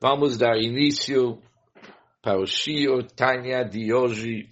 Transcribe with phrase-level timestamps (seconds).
[0.00, 1.42] Vamos dar início
[2.22, 4.48] para o Shio Tanya de hoje,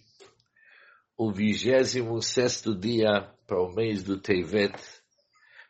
[1.17, 4.75] o 26 dia para o mês do Tevet.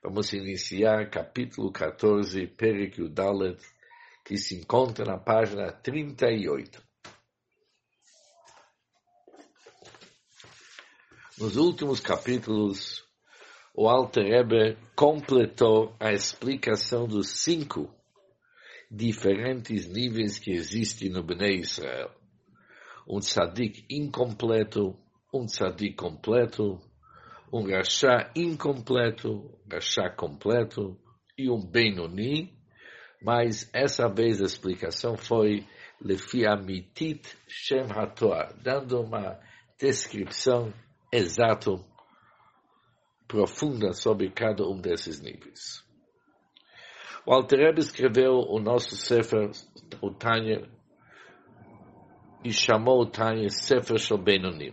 [0.03, 3.60] Vamos iniciar capítulo 14, Perik Dalet,
[4.24, 6.82] que se encontra na página 38.
[11.38, 13.04] Nos últimos capítulos,
[13.74, 17.98] o Alter Rebbe completou a explicação dos cinco
[18.91, 22.10] diferentes níveis que existem no Bnei Israel.
[23.09, 24.98] Um tzadik incompleto,
[25.33, 26.80] um tzadik completo,
[27.52, 30.98] um rachá incompleto, rachá completo
[31.37, 32.56] e um Benoni,
[33.23, 35.66] mas essa vez a explicação foi
[36.01, 39.41] Lefi Amitit Shem HaTorah, dando uma
[39.79, 40.73] descrição
[41.12, 41.73] exata,
[43.27, 45.88] profunda sobre cada um desses níveis.
[47.28, 49.50] O Alter escreveu o nosso Sefer,
[50.00, 50.66] o Tanya,
[52.43, 54.73] e chamou o Tanya Sefer Shel Benonim.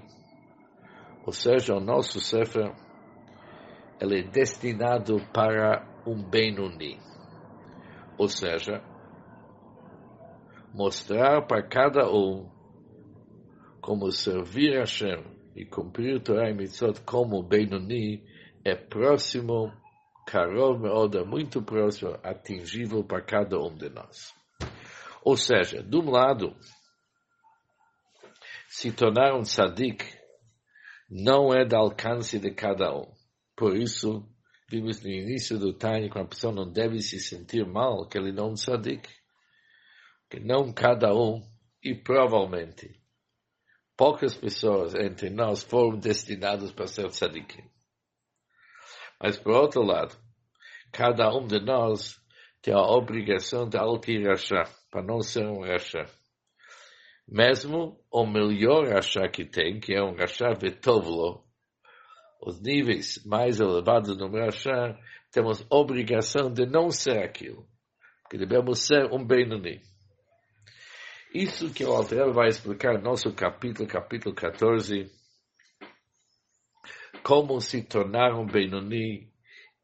[1.25, 2.73] Ou seja, o nosso Sefer,
[4.00, 6.97] ele é destinado para um Benoni.
[8.17, 8.81] Ou seja,
[10.73, 12.50] mostrar para cada um
[13.81, 15.25] como servir a Hashem
[15.58, 18.23] e cumprir Torah e Mitzvot como Benoni
[18.64, 19.73] é próximo
[20.26, 24.34] Karov Meoda, muito próximo, atingível para cada um de nós.
[25.23, 26.56] Ou seja, de um lado,
[28.68, 30.03] se tornar um tzadik
[31.09, 33.12] não é do alcance de cada um.
[33.56, 34.28] Por isso,
[34.70, 38.31] vimos no início do Tânia que a pessoa não deve se sentir mal que ele
[38.31, 39.08] não é um tzadik.
[40.30, 41.42] Que não cada um,
[41.84, 43.00] e provavelmente,
[43.96, 47.75] poucas pessoas entre nós foram destinadas para ser tzadikim.
[49.22, 50.16] Mas, por outro lado,
[50.92, 52.20] cada um de nós
[52.62, 56.06] tem a obrigação de altirachar, para não ser um rachá.
[57.28, 61.44] Mesmo o melhor rachá que tem, que é um rachá vetovlo,
[62.42, 64.98] os níveis mais elevados do rachá,
[65.31, 67.68] temos obrigação de não ser aquilo,
[68.30, 69.81] que devemos ser um Benoni.
[71.34, 75.12] Isso que o Alter vai explicar no nosso capítulo, capítulo 14,
[77.24, 79.31] como se tornar um Benoni,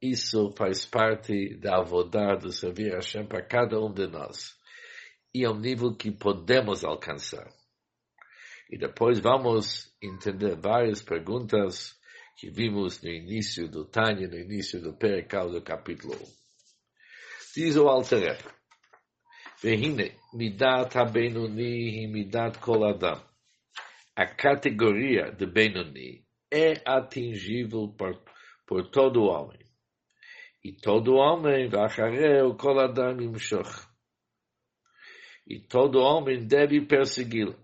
[0.02, 4.56] isso faz parte da avodar do servir a Hashem para cada um de nós.
[5.34, 7.48] E é um nível que podemos alcançar.
[8.70, 11.96] E depois vamos entender várias perguntas
[12.38, 16.18] que vimos no início do Tânia, no início do Perical do capítulo 1.
[17.56, 18.38] Diz o Alter
[19.62, 23.22] Vehine, midat ha-benoni midat kol adam.
[24.16, 28.22] A categoria de Benoni é atingível por,
[28.68, 29.60] por todo homem.
[30.64, 33.88] E todo homem, vachareu, kol adam imshoch.
[35.48, 37.58] E todo homem deve persegui-lo.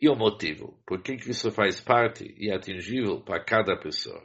[0.00, 0.80] E o motivo?
[0.86, 4.22] Por que, que isso faz parte e é atingível para cada pessoa?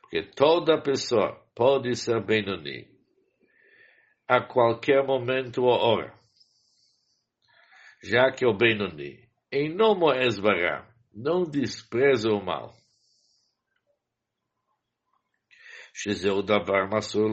[0.00, 2.88] Porque toda pessoa pode ser Benoni
[4.28, 6.14] a qualquer momento ou hora.
[8.02, 12.74] Já que o Benoni, em nome esbará, não despreza o mal.
[15.94, 17.30] Shezeu davar masur.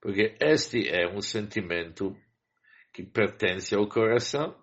[0.00, 2.16] Porque este é um sentimento
[2.92, 4.56] que pertence ao coração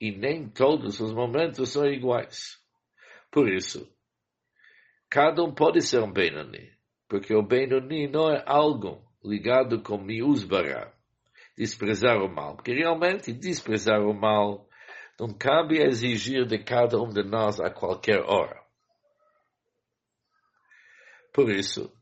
[0.00, 2.58] e nem todos os momentos são iguais.
[3.30, 3.88] Por isso,
[5.08, 6.72] cada um pode ser um Benoni,
[7.08, 10.92] porque o Benoni não é algo ligado com miusbara,
[11.56, 14.68] desprezar o mal, porque realmente desprezar o mal
[15.18, 18.62] não cabe exigir de cada um de nós a qualquer hora.
[21.32, 21.92] Por isso,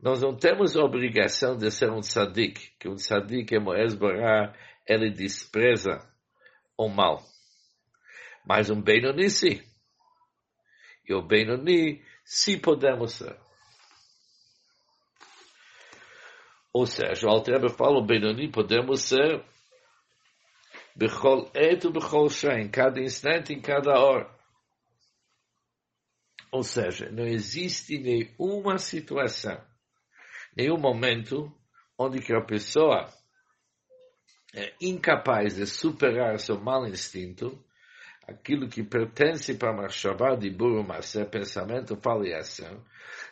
[0.00, 4.54] nós não temos a obrigação de ser um tzadik, que um tzadik é Moez Bará,
[4.86, 5.98] ele despreza
[6.76, 7.22] o mal.
[8.44, 9.62] Mas um Benoni sim.
[11.08, 13.38] E o Benoni, sim podemos ser.
[16.72, 19.44] Ou seja, o Altreba fala, o Benoni podemos ser
[20.94, 22.28] Bechol et bechol
[22.58, 24.30] em cada instante, em cada hora.
[26.50, 29.58] Ou seja, não existe nenhuma situação,
[30.54, 31.50] nenhum momento
[31.98, 33.08] onde que a pessoa
[34.54, 37.64] é incapaz de superar seu mau instinto,
[38.26, 42.82] aquilo que pertence para Machshavá de Burumassa, pensamento, fala e ação,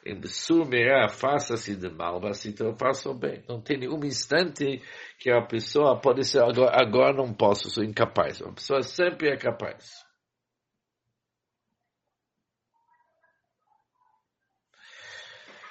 [0.04, 3.42] em Surmirá, faça-se de mal, então faça o bem.
[3.48, 4.82] Não tem nenhum instante
[5.18, 8.42] que a pessoa pode ser, agora, agora não posso, sou incapaz.
[8.42, 10.04] A pessoa sempre é capaz.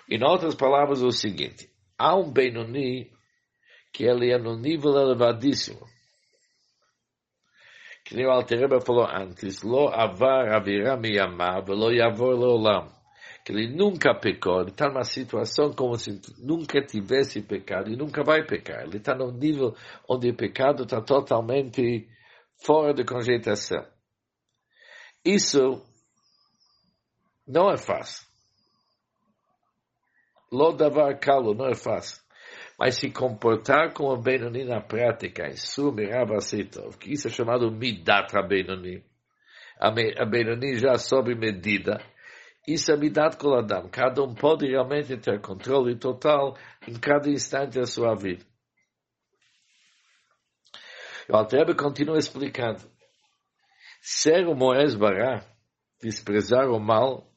[0.09, 3.11] Em outras palavras, é o seguinte, há um Benoni
[3.93, 5.85] que ele é no nível elevadíssimo.
[8.09, 12.91] Que nem o Altereba falou antes, lo avar avira miyamah, velo yavor leolam.
[13.45, 18.23] Que ele nunca pecou, ele está numa situação como se nunca tivesse pecado e nunca
[18.23, 18.81] vai pecar.
[18.81, 19.75] Ele está num nível
[20.09, 22.09] onde o pecado está totalmente
[22.65, 23.85] fora de cogitação.
[25.23, 25.85] Isso
[27.47, 28.27] não é fácil.
[30.51, 32.23] Lo davar calo não é fácil.
[32.79, 38.31] Mas se comportar como Benoni na prática, em sua Mirabasitov, que isso é chamado Midat
[38.47, 39.03] Benoni.
[39.77, 39.91] A
[40.25, 42.01] Benoni já sob medida.
[42.65, 43.89] Isso é Midat Koladam.
[43.89, 48.45] Cada um pode realmente ter controle total em cada instante da sua vida.
[51.29, 52.89] O Altrebe continua explicando.
[54.01, 55.45] Ser o Moés Bará,
[56.01, 57.28] desprezar o mal,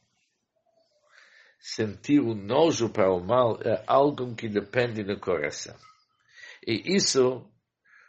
[1.62, 5.76] sentir o nojo para o mal é algo que depende do coração.
[6.66, 7.48] E isso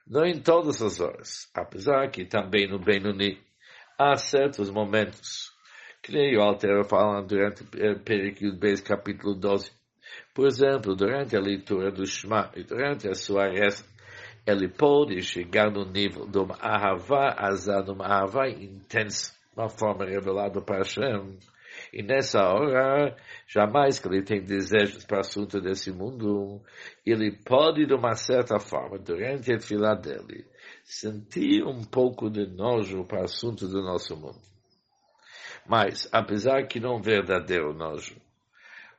[0.07, 3.39] não em todas as horas, apesar que também no Benoni
[3.97, 5.51] há certos momentos,
[6.01, 9.71] que nem o Altero fala durante o Periquil Beis, capítulo 12.
[10.33, 13.85] Por exemplo, durante a leitura do Shema e durante a sua reza,
[14.45, 20.05] ele pode chegar no nível de uma ahavá azar, de uma ahavá intensa, uma forma
[20.05, 21.38] revelada para Hashem,
[21.91, 23.15] e nessa hora,
[23.47, 26.61] jamais que ele tem desejos para assunto desse mundo,
[27.05, 30.45] ele pode, de uma certa forma, durante a fila dele,
[30.83, 34.41] sentir um pouco de nojo para assunto do nosso mundo.
[35.65, 38.15] Mas, apesar que não verdadeiro nojo,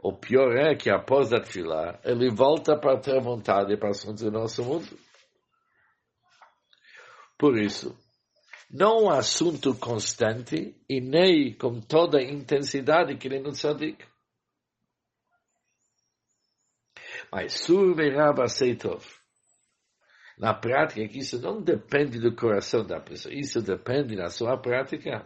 [0.02, 4.30] o pior é que após a fila, ele volta para ter vontade para assunto do
[4.30, 4.98] nosso mundo.
[7.38, 7.96] Por isso,
[8.74, 14.04] não um assunto constante e nem com toda a intensidade que ele não tzadik.
[17.30, 19.06] Mas surverava aceitov.
[20.36, 25.24] Na prática, que isso não depende do coração da pessoa, isso depende da sua prática.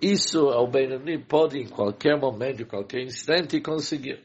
[0.00, 4.24] Isso o Benoni pode em qualquer momento, em qualquer instante conseguir.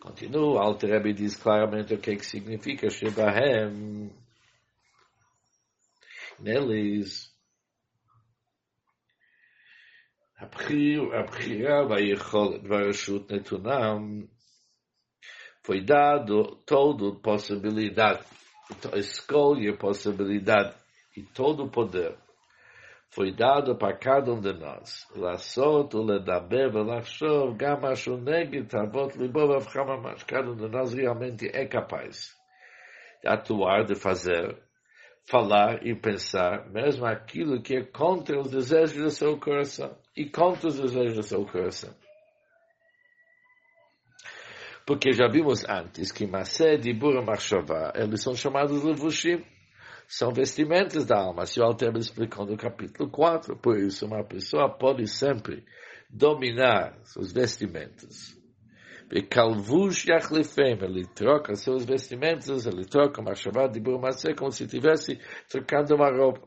[0.00, 4.10] Continua, Alter diz claramente o que, que significa Shebahem.
[6.40, 7.27] Neles,
[10.39, 14.25] הבחירה והיכולת והרשות נתונם
[15.65, 18.25] foi dado toda possibilidade,
[18.95, 20.75] escolha possibilidade
[21.15, 22.17] e todo o poder
[23.15, 25.07] foi dado para cada um de nós.
[25.15, 30.23] לעשות ולדבר ולחשוב גם משהו נגד תאוות ליבו והבחר ממש.
[30.23, 32.33] Cada um de nós realmente é capaz
[33.21, 34.57] de atuar, de fazer,
[35.28, 40.68] falar e pensar, mesmo aquilo que é contra os desejos do seu coração e contra
[40.68, 41.94] os desejos do seu coração.
[44.86, 49.44] Porque já vimos antes que Masé, Dibur e Machshavá, eles são chamados Levushim,
[50.06, 51.44] são vestimentas da alma.
[51.44, 55.62] Se o Alter explicou no capítulo 4, por isso uma pessoa pode sempre
[56.08, 58.37] dominar os vestimentos
[59.08, 65.18] Bekalvush yachlifem, ele troca seus vestimentos, ele troca uma chamada de burmacê como se estivesse
[65.48, 66.46] trocando uma roupa.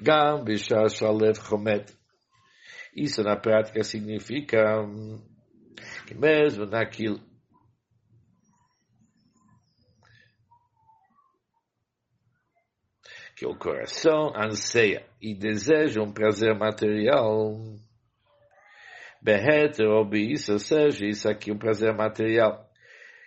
[0.00, 1.92] Gam bishar shalev chomet.
[2.96, 4.84] Isso na prática significa
[6.06, 7.20] que mesmo naquilo
[13.36, 17.56] que o coração anseia e deseja um prazer material,
[19.22, 22.68] Beheter ou isso, ou seja, isso aqui é um prazer material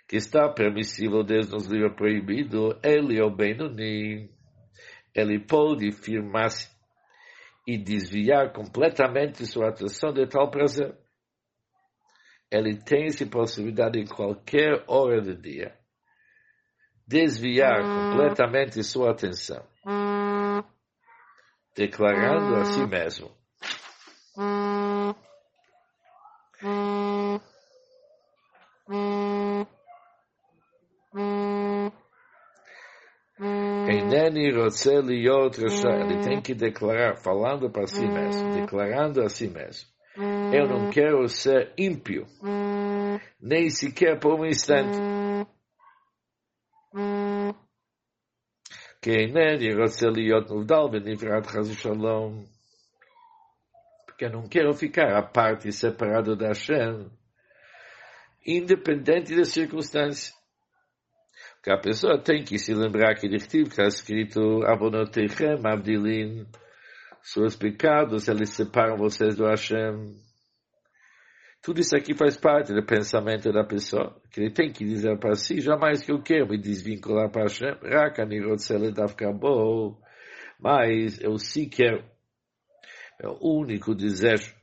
[0.06, 4.30] que está permissível desde nos livros proibidos, ele ou Benoni,
[5.14, 6.70] ele pode firmar-se
[7.66, 10.94] e desviar completamente sua atenção de tal prazer.
[12.50, 15.74] Ele tem essa possibilidade em qualquer hora do dia.
[17.08, 18.10] Desviar hum.
[18.10, 19.66] completamente sua atenção.
[21.74, 22.86] Declarando a si hum.
[22.86, 23.30] mesmo.
[33.96, 39.88] Eneni Rotze Liot Ele tem que declarar, falando para si mesmo, declarando a si mesmo.
[40.52, 42.26] Eu não quero ser ímpio,
[43.40, 44.96] nem sequer por um instante.
[49.00, 52.44] Que Eneni Rotze Liot Nuvdal Benivrat Chaz Shalom.
[54.06, 57.10] Porque eu não quero ficar à parte separado da Hashem,
[58.46, 60.34] independente das circunstâncias
[61.66, 66.46] que a pessoa tem que se lembrar que está escrito Avonotechem Abdilin,
[67.20, 70.14] seus pecados, eles separam vocês do Hashem.
[71.60, 75.34] Tudo isso aqui faz parte do pensamento da pessoa, que ele tem que dizer para
[75.34, 77.74] si, jamais que eu quero me desvincular para Hashem,
[80.60, 82.04] mas eu sim quero,
[83.20, 84.54] é o único desejo,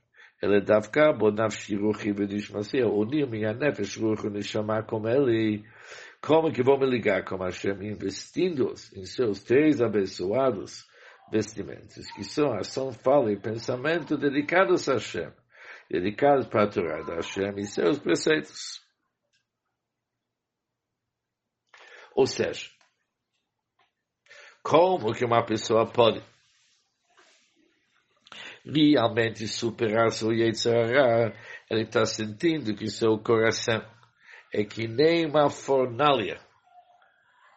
[0.41, 5.65] ele Davka Bo Nafshi Ruchi Benishmasi, é unir minha nefesh Ruchi Nishama como ele,
[6.25, 10.87] como que vou me ligar com Hashem, investindo em seus três abençoados
[11.29, 15.31] vestimentos, que são ação, fala e pensamento dedicados a Hashem
[15.89, 18.81] dedicados para a Torá da Hashem e seus preceitos.
[22.15, 22.69] Ou seja,
[24.61, 26.23] como que uma pessoa pode
[28.65, 31.33] realmente superar seu Yetzirah,
[31.69, 33.83] ele está sentindo que seu coração
[34.53, 36.39] é que nem uma fornalha,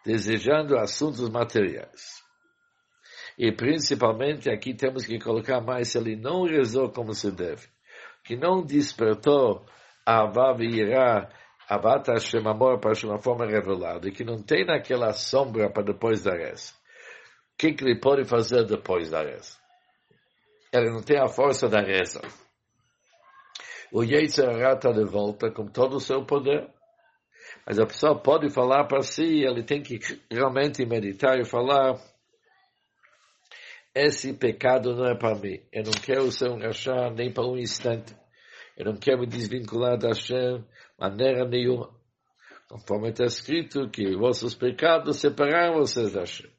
[0.05, 2.25] desejando assuntos materiais.
[3.39, 7.69] E principalmente aqui temos que colocar mais ele não rezou como se deve
[8.27, 9.65] que não despertou
[10.05, 11.31] a Avav Irá,
[11.69, 16.25] Avat Hashem Amor para uma forma revelada, e que não tem naquela sombra para depois
[16.25, 16.73] da reza.
[17.55, 19.57] O que, que ele pode fazer depois da reza?
[20.73, 22.21] Ele não tem a força da reza.
[23.93, 26.69] O Yetzirah está de volta com todo o seu poder.
[27.67, 29.99] Mas a pessoa pode falar para si, ele tem que
[30.31, 31.97] realmente meditar e falar
[33.93, 35.59] esse pecado não é para mim.
[35.73, 38.15] Eu não quero ser um rachá nem para um instante.
[38.77, 40.63] Eu não quero me desvincular da Hashem
[40.99, 41.91] maneira nenhuma.
[42.69, 46.51] Conforme está escrito que vossos pecados separaram vocês da Hashem.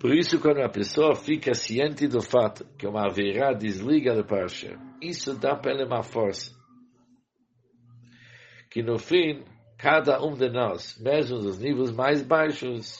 [0.00, 4.91] Por isso, quando a pessoa fica ciente do fato que uma verá desliga para Hashem,
[5.02, 6.50] isso dá para ele uma força.
[8.70, 9.44] Que no fim,
[9.76, 12.98] cada um de nós, mesmo nos níveis mais baixos,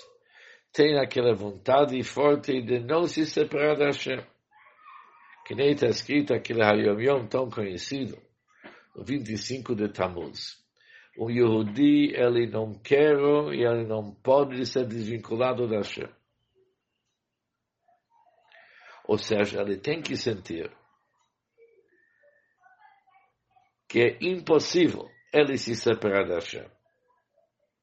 [0.72, 4.20] tem aquela vontade forte de não se separar da Hashem.
[5.46, 8.16] Que nem está escrito aquele Hayom Yom tão conhecido,
[8.94, 10.60] o 25 de Tammuz.
[11.16, 13.18] O Yehudi, ele não quer
[13.52, 16.08] e ele não pode ser desvinculado da Hashem.
[19.06, 20.70] Ou seja, ele tem que sentir
[23.92, 26.64] que é impossível ele se separar da Hashem.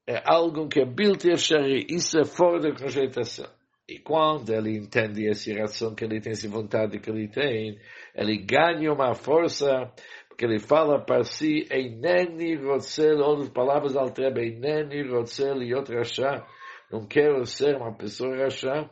[0.08, 3.48] É algo que é bilti efshari, isso é fora da cogitação.
[3.88, 7.80] E quando ele entende essa razão que ele tem, essa vontade que ele tem,
[8.16, 9.94] ele ganha uma força,
[10.28, 16.44] porque ele fala para si, Eineni rotzel, outras palavras altreba, Eineni rotzel e outra rasha,
[16.92, 18.90] não quero ser uma pessoa rasha,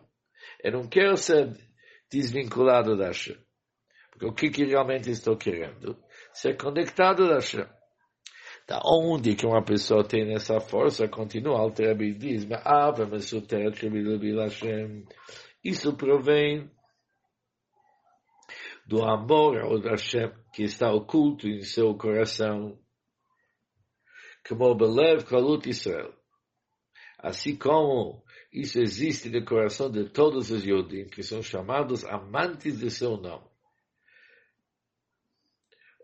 [0.63, 1.51] eu não quero ser
[2.11, 3.37] desvinculado da Hashem.
[4.21, 5.97] O que, que realmente estou querendo?
[6.33, 7.67] Ser conectado da Hashem.
[8.67, 12.45] Da onde que uma pessoa tem essa força, continua, Alterabi diz,
[15.63, 16.69] isso provém
[18.85, 22.77] do amor ao Hashem que está oculto em seu coração,
[24.47, 26.13] como Belev Kalut Israel.
[27.19, 32.89] Assim como isso existe no coração de todos os Yodim, que são chamados amantes de
[32.89, 33.46] seu nome.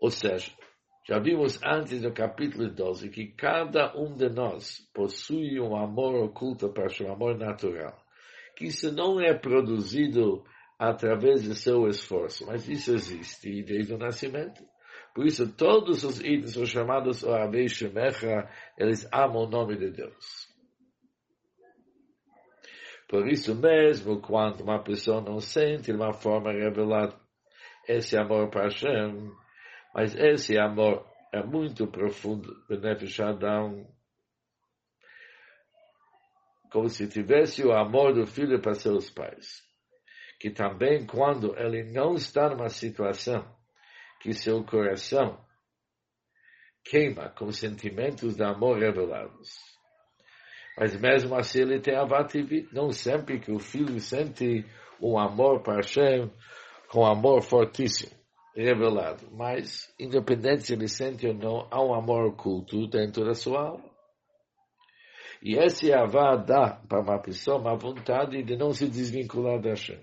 [0.04, 0.52] Ou seja,
[1.08, 6.68] já vimos antes no capítulo 12 que cada um de nós possui um amor oculto
[6.74, 7.96] para o amor natural.
[8.54, 10.44] Que isso não é produzido
[10.78, 14.62] através do seu esforço, mas isso existe desde o nascimento.
[15.14, 18.46] Por isso, todos os itens são chamados Oavei Shemecha,
[18.76, 20.46] eles amam o nome de Deus.
[23.08, 27.18] Por isso mesmo, quando uma pessoa não sente de uma forma revelada
[27.88, 29.32] esse amor para Hashem,
[29.94, 33.86] mas esse amor é muito profundo, Benefesh Adam,
[36.72, 39.62] como se tivesse o amor do filho para seus pais.
[40.40, 43.56] Que também quando ele não está numa situação
[44.20, 45.40] que seu coração
[46.84, 49.56] queima com sentimentos de amor revelados.
[50.76, 52.68] Mas mesmo assim ele tem avativi.
[52.72, 54.66] Não sempre que o filho sente
[55.00, 56.28] um amor para Hashem
[56.88, 58.23] com amor fortíssimo
[58.54, 59.28] revelado.
[59.32, 63.94] Mas, independente se ele sente ou não, há um amor oculto dentro da sua alma.
[65.42, 70.02] E esse Avá dá para uma pessoa uma vontade de não se desvincular da Hashem.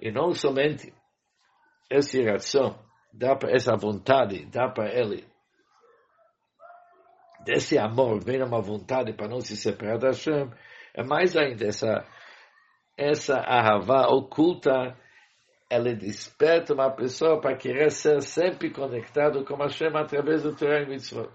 [0.00, 0.92] E não somente
[1.88, 2.76] essa reação,
[3.12, 5.24] dá para essa vontade, dá para ele.
[7.44, 10.50] Desse amor vem uma vontade para não se separar da Hashem.
[10.94, 12.04] É mais ainda essa
[12.96, 14.96] essa ahavá oculta,
[15.70, 20.86] ela desperta uma pessoa para querer ser sempre conectado com Hashem através do Torah e
[20.86, 21.30] Mitzvot.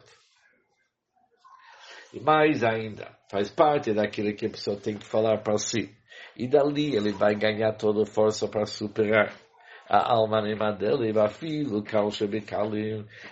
[2.13, 5.95] E mais ainda, faz parte daquilo que a pessoa tem que falar para si.
[6.35, 9.33] E dali ele vai ganhar toda a força para superar
[9.89, 11.83] a alma anima dele, vai filho,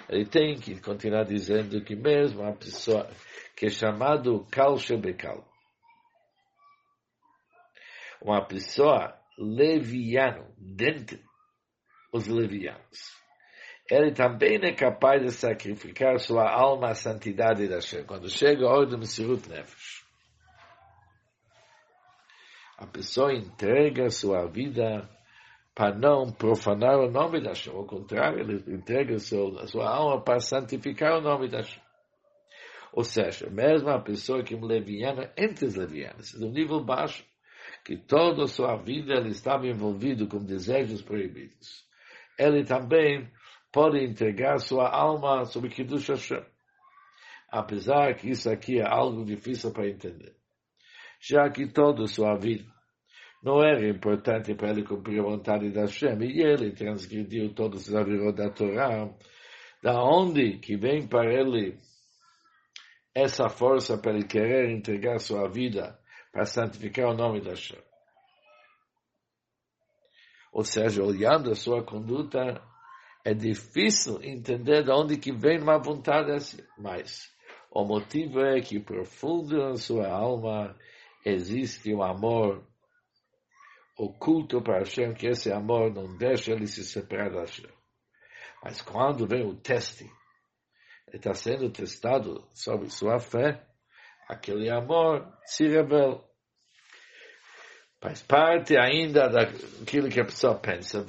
[0.10, 3.08] ele tem que continuar dizendo que mesmo a pessoa
[3.56, 4.46] que é chamado
[4.78, 5.44] Shebekal,
[8.26, 11.24] uma pessoa leviano, dentre
[12.12, 13.16] os levianos,
[13.90, 18.04] ele também é capaz de sacrificar sua alma à santidade da Shem.
[18.04, 20.04] Quando chega a hora do Messirut Nefesh,
[22.80, 25.08] a pessoa entrega sua vida
[25.76, 27.76] para não profanar o nome da Shem.
[27.76, 31.84] Ao contrário, ele entrega a sua alma para santificar o nome da Shem.
[32.92, 37.24] Ou seja, mesmo a pessoa que é leviana, entre os levianos, do nível baixo,
[37.84, 41.86] que toda a sua vida ele estava envolvido com desejos proibidos.
[42.38, 43.30] Ele também
[43.72, 46.44] pode entregar sua alma sobre Kiddush Hashem.
[47.50, 50.36] Apesar que isso aqui é algo difícil para entender.
[51.20, 52.66] Já que toda a sua vida
[53.44, 57.96] não era importante para ele cumprir a vontade da Hashem, e ele transgrediu todos os
[57.96, 59.08] avirot da Torá,
[59.84, 61.78] da onde que vem para ele
[63.14, 65.98] essa força para ele querer entregar sua vida
[66.36, 67.80] para santificar o nome da Hashem.
[70.52, 72.62] Ou seja, olhando a sua conduta,
[73.24, 76.62] é difícil entender de onde que vem uma vontade assim.
[76.78, 77.34] Mas
[77.72, 80.78] o motivo é que profundo na sua alma
[81.26, 82.68] existe um amor
[83.98, 87.72] oculto para Hashem, que esse amor não deixa ele se separar da Hashem.
[88.62, 90.12] Mas quando vem o teste,
[91.14, 93.66] está sendo testado sobre sua fé,
[94.28, 96.24] aquele amor se revela
[98.02, 101.04] faz parte ainda daquilo que a pessoa pensa.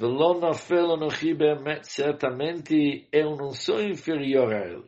[1.83, 4.85] Certamente eu não sou inferior a ele.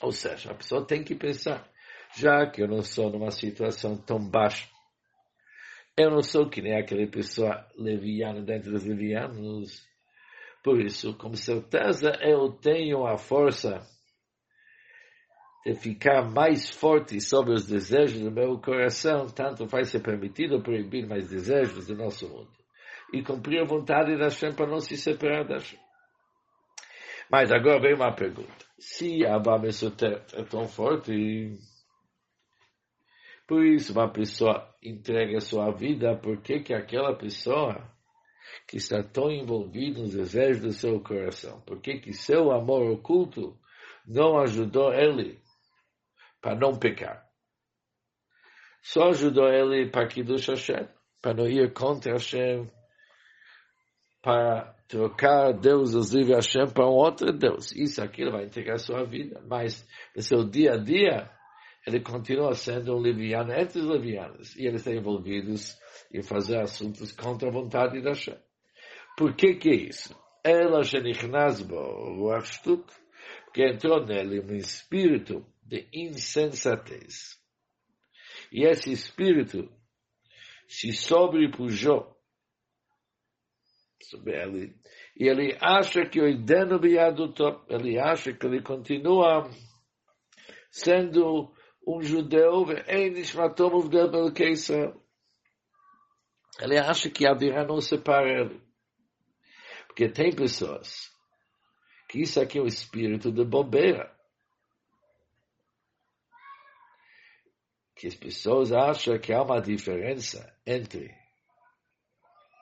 [0.00, 1.70] Ou seja, a pessoa tem que pensar,
[2.16, 4.68] já que eu não sou numa situação tão baixa,
[5.96, 9.86] eu não sou que nem aquela pessoa leviana dentro dos levianos,
[10.62, 13.86] por isso, com certeza, eu tenho a força
[15.66, 21.08] de ficar mais forte sobre os desejos do meu coração, tanto vai ser permitido proibir
[21.08, 22.52] mais desejos do nosso mundo.
[23.12, 25.80] E cumprir a vontade da Hashem para não se separar da Hashem.
[27.28, 28.64] Mas agora vem uma pergunta.
[28.78, 31.58] Se a Bamesotet é tão forte,
[33.48, 37.92] por isso uma pessoa entrega sua vida, por que que aquela pessoa
[38.68, 43.58] que está tão envolvida nos desejos do seu coração, por que que seu amor oculto
[44.06, 45.44] não ajudou ele
[46.40, 47.26] para não pecar.
[48.82, 50.88] Só ajudou ele para Kiddush Hashem,
[51.20, 52.70] para não ir contra Hashem,
[54.22, 57.72] para trocar Deus, os livres Hashem, para um outro Deus.
[57.72, 61.30] Isso aqui ele vai entregar sua vida, mas no seu dia a dia,
[61.86, 65.76] ele continua sendo um leviano entre os levianos, e eles estão envolvidos
[66.12, 68.38] em fazer assuntos contra a vontade da Hashem.
[69.16, 70.14] Por que que é isso?
[70.44, 72.30] Ela shenichnas bo,
[73.44, 77.36] porque entrou nele um espírito de insensatez.
[78.52, 79.68] E esse espírito
[80.68, 82.16] se sobrepujou
[84.02, 84.76] sobre ele.
[85.16, 89.50] E ele acha que o ideno biaduto, ele acha que ele continua
[90.70, 91.52] sendo
[91.86, 92.66] um judeu,
[96.60, 98.60] ele acha que a virá não separa ele.
[99.86, 101.10] Porque tem pessoas
[102.08, 104.15] que isso aqui é o espírito de bobeira.
[108.06, 111.12] Que as pessoas acham que há uma diferença entre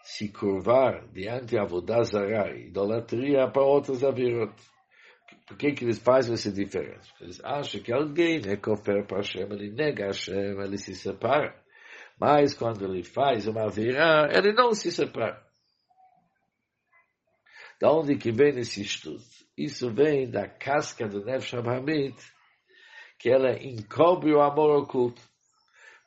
[0.02, 4.54] se curvar diante da Vodazara idolatria para outros avirot.
[5.46, 7.10] Por que, que eles fazem essa diferença?
[7.20, 11.54] Eles acham que alguém é cofer para Hashem, ele nega Hashem, ele se separa.
[12.18, 15.42] Mas quando ele faz uma virá, ele não se separa.
[17.80, 19.22] Da onde que vem esse estudo?
[19.56, 22.16] Isso vem da casca do Nefesh Hamid,
[23.18, 25.33] que ela encobre o amor oculto.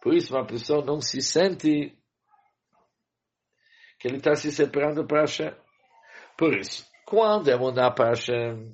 [0.02, 1.98] Por isso, uma pessoa não se sente
[4.00, 5.54] que ele está se separando para Hashem.
[6.38, 8.74] Por isso, quando é mudar para Hashem,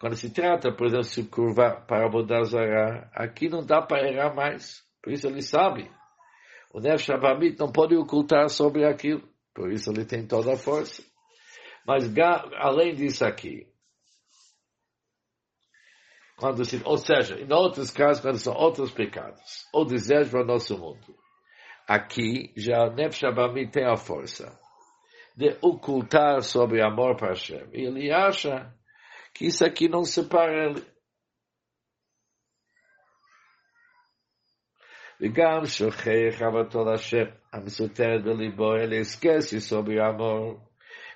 [0.00, 4.82] quando se trata, por exemplo, se curvar para Abodazara, aqui não dá para errar mais.
[5.02, 5.90] Por isso ele sabe.
[6.72, 9.22] O Nefesh Abamit não pode ocultar sobre aquilo.
[9.54, 11.02] Por isso ele tem toda a força.
[11.86, 12.10] Mas
[12.58, 13.66] além disso aqui,
[16.42, 20.44] quando se, ou seja, em outros casos, quando são outros pecados, ou desejo para o
[20.44, 21.14] nosso mundo.
[21.86, 24.58] Aqui, já Nefesh Abami tem a força
[25.36, 27.68] de ocultar sobre amor para Hashem.
[27.72, 28.74] Ele acha
[29.32, 30.92] que isso aqui não separa ele.
[35.24, 40.60] וגם שוכח אהבתו להשם, המסותרת בליבו, אלה הסכסי סובי אמור.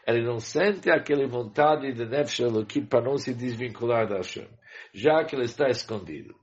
[0.06, 4.46] Ele não sente aquela vontade de nefesh que para não se desvincular da Hashem
[4.92, 6.34] já que ele está escondido.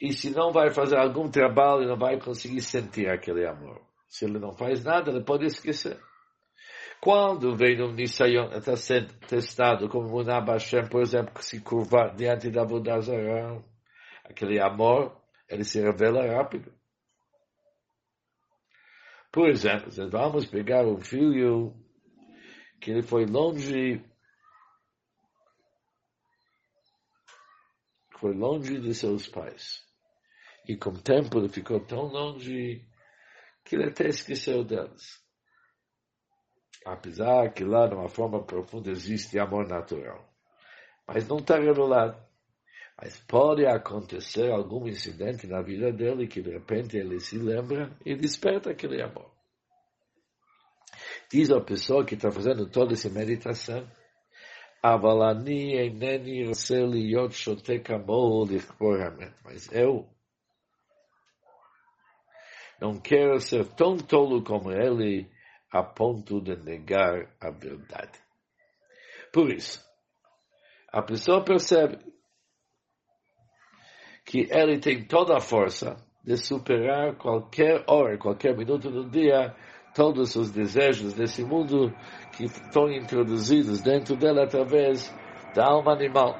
[0.00, 3.80] E se não vai fazer algum trabalho, ele não vai conseguir sentir aquele amor.
[4.08, 5.98] Se ele não faz nada, ele pode esquecer.
[7.00, 12.14] Quando vem um Nisayon, está sendo testado como Munab Hashem, por exemplo, que se curvar
[12.14, 13.62] diante da Vodazara,
[14.24, 15.16] aquele amor,
[15.48, 16.72] ele se revela rápido.
[19.32, 21.74] Por exemplo, vamos pegar um filho
[22.80, 24.02] que ele foi longe,
[28.20, 29.82] foi longe de seus pais.
[30.68, 32.84] E com o tempo ele ficou tão longe
[33.64, 35.24] que ele até esqueceu deles.
[36.84, 40.32] Apesar que lá, de uma forma profunda, existe amor natural.
[41.06, 42.16] Mas não está revelado.
[42.96, 48.14] Mas pode acontecer algum incidente na vida dele que de repente ele se lembra e
[48.16, 49.30] desperta aquele amor.
[51.30, 53.86] Diz a pessoa que está fazendo toda essa meditação,
[59.44, 60.08] mas eu
[62.80, 65.28] não quero ser tão tolo como ele
[65.70, 68.18] a ponto de negar a verdade.
[69.32, 69.84] Por isso,
[70.92, 71.98] a pessoa percebe
[74.24, 79.54] que ele tem toda a força de superar qualquer hora, qualquer minuto do dia,
[79.96, 81.90] todos os desejos desse mundo
[82.36, 85.10] que estão introduzidos dentro dela através
[85.54, 86.38] da alma animal.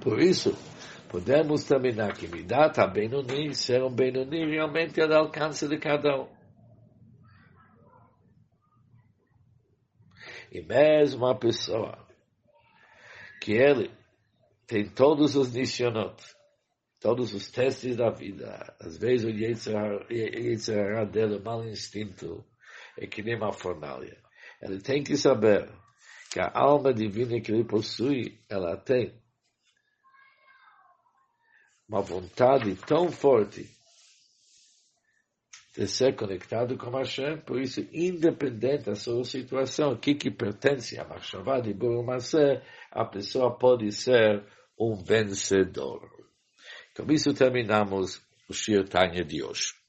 [0.00, 0.56] Por isso,
[1.08, 6.28] podemos terminar que Midat Benoni ser um Benoni realmente é do alcance de cada um.
[10.52, 11.98] E mesmo a pessoa
[13.42, 13.90] que ele
[14.66, 16.16] tem todos os nisionot,
[17.00, 22.44] todos os testes da vida, às vezes o Yetzirah dele, o mau instinto,
[22.96, 24.16] é que nem uma fornalha.
[24.60, 25.68] Ele tem que saber
[26.30, 29.18] que a alma divina que ele possui, ela tem
[31.88, 33.68] uma vontade tão forte
[35.74, 40.98] de ser conectado com Hashem, por isso, independente da sua situação, o que, que pertence
[40.98, 42.60] a Machshavá de Burumase,
[42.90, 44.44] a pessoa pode ser
[44.78, 46.19] um vencedor.
[47.00, 49.79] Com isso terminamos o Shir Tanya de hoje.